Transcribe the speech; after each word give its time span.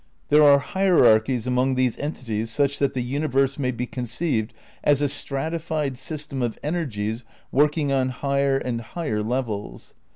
There 0.29 0.41
are 0.41 0.57
hierar 0.57 1.19
chies 1.19 1.45
among 1.45 1.75
these 1.75 1.95
entities 1.99 2.49
such 2.49 2.79
that 2.79 2.95
the 2.95 3.03
universe 3.03 3.59
may 3.59 3.69
be 3.69 3.85
conceived 3.85 4.51
as 4.83 4.99
a 4.99 5.07
stratified 5.07 5.95
system 5.95 6.41
of 6.41 6.57
energies 6.63 7.23
working 7.51 7.91
on 7.91 8.09
higher 8.09 8.57
and 8.57 8.81
higher 8.81 9.21
levels. 9.21 9.93